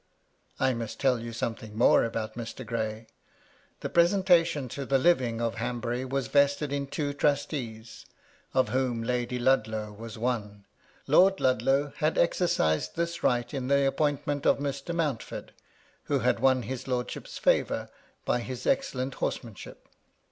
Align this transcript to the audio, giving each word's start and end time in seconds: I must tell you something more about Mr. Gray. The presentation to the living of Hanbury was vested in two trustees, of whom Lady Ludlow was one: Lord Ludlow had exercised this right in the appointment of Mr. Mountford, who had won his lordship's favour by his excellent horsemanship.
I 0.59 0.73
must 0.73 0.99
tell 0.99 1.19
you 1.19 1.31
something 1.31 1.77
more 1.77 2.03
about 2.03 2.33
Mr. 2.33 2.65
Gray. 2.65 3.05
The 3.81 3.89
presentation 3.89 4.67
to 4.69 4.83
the 4.83 4.97
living 4.97 5.39
of 5.39 5.53
Hanbury 5.57 6.05
was 6.05 6.25
vested 6.25 6.73
in 6.73 6.87
two 6.87 7.13
trustees, 7.13 8.07
of 8.55 8.69
whom 8.69 9.03
Lady 9.03 9.37
Ludlow 9.37 9.91
was 9.93 10.17
one: 10.17 10.65
Lord 11.05 11.39
Ludlow 11.39 11.93
had 11.97 12.17
exercised 12.17 12.95
this 12.95 13.21
right 13.21 13.53
in 13.53 13.67
the 13.67 13.85
appointment 13.85 14.47
of 14.47 14.57
Mr. 14.57 14.91
Mountford, 14.95 15.51
who 16.05 16.21
had 16.21 16.39
won 16.39 16.63
his 16.63 16.87
lordship's 16.87 17.37
favour 17.37 17.87
by 18.25 18.39
his 18.39 18.65
excellent 18.65 19.13
horsemanship. 19.21 19.87